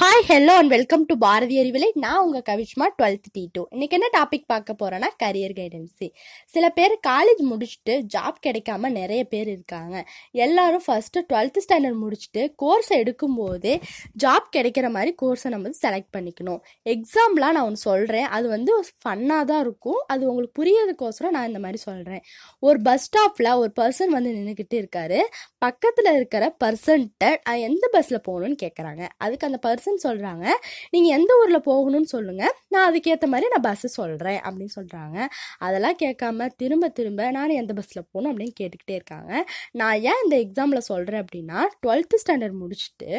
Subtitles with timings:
[0.00, 4.08] hi hello and welcome to Bharathi Arivalai நான் உங்கள் Kavishma twelfth D two இன்னைக்கு என்ன
[4.18, 6.10] டாபிக் பார்க்க போகிறேன்னா கரியர் கைடன்ஸி
[6.46, 10.04] சில பேர் காலேஜ் முடிச்சுட்டு ஜாப் கிடைக்காம நிறைய பேர் இருக்காங்க.
[10.30, 13.80] எல்லாரும் ஃபஸ்ட்டு டுவெல்த் ஸ்டாண்டர்ட் முடிச்சுட்டு கோர்ஸ் எடுக்கும்போதே
[14.24, 16.58] ஜாப் கிடைக்கிற மாதிரி கோர்ஸை நம்ம செலக்ட் பண்ணிக்கணும்.
[16.84, 20.02] எக்ஸாம்லாம் நான் ஒன்று சொல்கிறேன் அது வந்து ஃபன்னாக தான் இருக்கும்.
[20.06, 22.22] அது உங்களுக்கு புரியறதுக்கோசரம் நான் இந்த மாதிரி சொல்கிறேன்
[22.58, 25.20] ஒரு பஸ் ஸ்டாப்பில் ஒரு பர்சன் வந்து நின்றுக்கிட்டு இருக்காரு.
[25.58, 27.32] பக்கத்தில் இருக்கிற பர்சன்ட்ட
[27.68, 30.46] எந்த பஸ்ஸில் போகணும்னு கேட்குறாங்க அதுக்கு அந்த பர்சன் சொல்கிறாங்க
[30.90, 35.18] நீங்கள் எந்த ஊரில் போகணும்னு சொல்லுங்கள் நான் அதுக்கேற்ற மாதிரி நான் பஸ்ஸு சொல்கிறேன் அப்படின்னு சொல்கிறாங்க
[35.58, 39.44] அதெல்லாம் கேட்காம திரும்ப திரும்ப நான் எந்த பஸ்ஸில் போகணும் அப்படின்னு கேட்டுக்கிட்டே இருக்காங்க.
[39.70, 43.10] நான் ஏன் இந்த எக்ஸாமில் சொல்கிறேன் அப்படின்னா டுவெல்த்து ஸ்டாண்டர்ட் முடிச்சுட்டு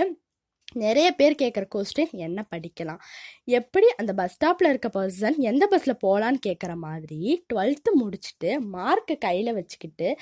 [0.73, 3.01] நிறைய பேர் கேட்குற கொஸ்டின் என்ன படிக்கலாம்?
[3.45, 9.53] எப்படி அந்த பஸ் ஸ்டாப்பில் இருக்க பர்சன் எந்த பஸ்ஸில் போகலான்னு கேட்குற மாதிரி டுவெல்த்து முடிச்சுட்டு மார்க்கை கையில்
[9.53, 10.17] வச்சுக்கிட்டு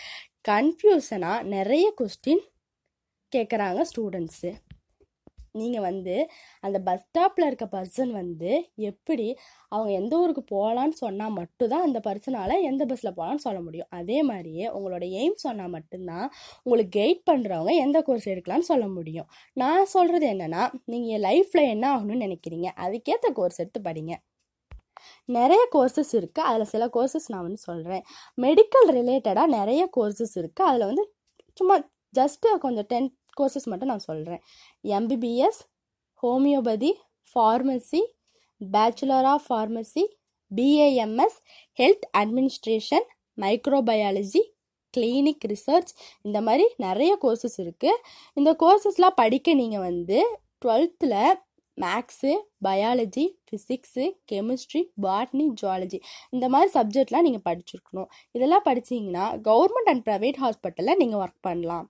[0.50, 2.44] கன்ஃபியூஷனாக நிறைய கொஸ்டின்
[3.36, 4.52] கேட்குறாங்க ஸ்டூடெண்ட்ஸு
[5.56, 6.16] நீங்கள் வந்து
[6.60, 8.52] அந்த பஸ் ஸ்டாப்பில் இருக்க பர்சன் வந்து
[8.90, 9.28] எப்படி
[9.70, 13.90] அவங்க எந்த ஊருக்கு போகலான்னு சொன்னால் மட்டும்தான் அந்த பர்சனால் எந்த பஸ்ஸில் போகலான்னு சொல்ல முடியும்.
[14.00, 16.26] அதே மாதிரியே உங்களோட எய்ம் சொன்னால் மட்டும்தான்
[16.64, 19.30] உங்களுக்கு கைட் பண்ணுறவங்க எந்த கோர்ஸ் எடுக்கலாம்னு சொல்ல முடியும்.
[19.54, 22.70] நான் சொல்கிறது என்னென்னா நீங்கள் லைஃப்பில் என்ன ஆகணும்னு நினைக்கிறீங்க?
[22.86, 24.14] அதுக்கேற்ற கோர்ஸ் எடுத்து படிங்க.
[25.30, 28.04] நிறைய கோர்சஸ் இருக்குது அதில் சில கோர்சஸ் நான் வந்து சொல்கிறேன்
[28.42, 31.04] மெடிக்கல் ரிலேட்டடாக நிறைய கோர்சஸ் இருக்குது அதில் வந்து
[31.58, 31.76] சும்மா
[32.16, 34.42] ஜஸ்ட்டு கொஞ்சம் டென் கோர்சஸ் மட்டும் நான் சொல்கிறேன்
[34.84, 35.62] MBBS
[36.24, 36.92] homeopathy
[37.32, 38.02] pharmacy
[38.62, 40.04] bachelor of pharmacy
[40.52, 41.38] BAMS
[41.80, 43.08] health administration
[43.42, 44.42] microbiology
[44.94, 48.02] clinic research இந்த மாதிரி நிறைய கோர்சஸ் இருக்குது
[48.34, 51.18] இந்த கோர்சஸ்லாம் படிக்க நீங்கள் வந்து டுவெல்த்தில்
[51.78, 52.32] maths
[52.66, 58.10] biology physics chemistry botany zoology இந்த மாதிரி சப்ஜெக்ட்லாம் நீங்கள் படிச்சிருக்கணும்.
[58.32, 61.90] இதெல்லாம் படிச்சீங்கன்னா கவர்மெண்ட் அண்ட் ப்ரைவேட் ஹாஸ்பிட்டலில் நீங்கள் ஒர்க் பண்ணலாம்.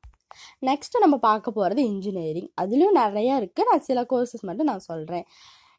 [0.70, 5.28] நெக்ஸ்ட் நம்ம பார்க்க போகிறது இன்ஜினியரிங் அதுலேயும் நிறையா இருக்குது நான் சில கோர்சஸ் மட்டும் நான் சொல்கிறேன்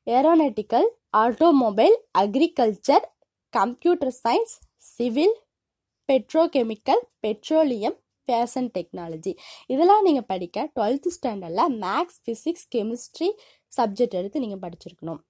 [0.06, 0.86] aeronautical
[1.24, 3.04] automobile agriculture
[3.52, 4.54] computer science
[4.94, 5.36] civil
[6.08, 7.98] petrochemical petroleum
[8.28, 9.32] fashion technology
[9.66, 13.28] இதெல்லாம் நீங்கள் படிக்க டுவெல்த்து ஸ்டாண்டர்டில் மேக்ஸ் ஃபிசிக்ஸ் கெமிஸ்ட்ரி
[13.72, 15.20] சப்ஜெக்ட் எடுத்து நீங்கள் படிச்சிருக்கணும்.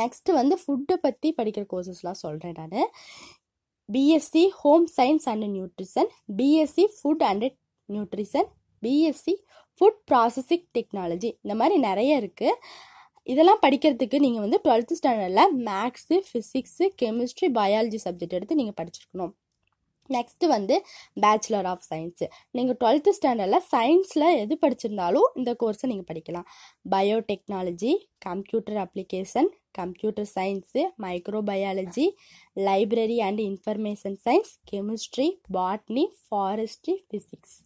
[0.00, 2.90] நெக்ஸ்ட்டு வந்து ஃபுட்டை பற்றி படிக்கிற கோர்சஸ்லாம் சொல்கிறேன் நான்.
[3.88, 7.46] BSc home science and nutrition BSc food and
[7.94, 8.48] nutrition
[8.82, 9.34] BSc
[9.80, 12.56] food processing technology இந்த மாதிரி நிறைய இருக்குது
[13.26, 19.32] இதெல்லாம் படிக்கிறதுக்கு நீங்கள் வந்து டுவெல்த்து ஸ்டாண்டர்டில் maths physics chemistry biology subject எடுத்து நீங்கள் படிச்சிருக்கணும்.
[20.10, 20.76] நெக்ஸ்ட்டு வந்து
[21.22, 26.48] பேச்சுலர் ஆஃப் சயின்ஸு நீங்கள் டுவெல்த்து ஸ்டாண்டர்டில் சயின்ஸில் எது படிச்சிருந்தாலும் இந்த கோர்ஸை நீங்கள் படிக்கலாம்.
[26.94, 27.92] Biotechnology
[28.26, 32.06] computer application computer science microbiology
[32.68, 35.28] library and information science chemistry
[35.58, 37.56] botany forestry physics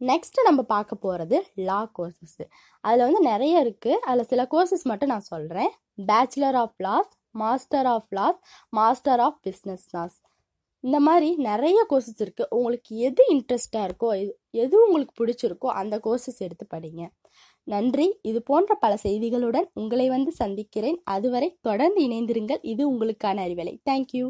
[0.00, 1.36] next நம்ம பார்க்க போகிறது
[1.68, 2.44] லா கோர்சஸ்ஸு
[2.84, 5.70] அதில் வந்து நிறைய இருக்குது அதில் சில கோர்சஸ் மட்டும் நான் சொல்கிறேன்
[6.10, 10.18] bachelor of laws master of laws master of business laws
[10.84, 14.32] இந்த மாதிரி நிறைய கோர்சஸ் இருக்குது உங்களுக்கு எது இன்ட்ரெஸ்டாக இருக்கோ எது
[14.64, 17.02] எது உங்களுக்கு பிடிச்சிருக்கோ அந்த கோர்சஸ் எடுத்து படிங்க.
[17.68, 18.06] நன்றி.
[18.22, 20.98] இது போன்ற பல செய்திகளுடன் உங்களை வந்து சந்திக்கிறேன்.
[21.04, 22.60] அதுவரை தொடர்ந்து இணைந்திருங்கள்.
[22.62, 23.74] இது உங்களுக்கான அறிவலை.
[23.90, 24.26] தேங்க்யூ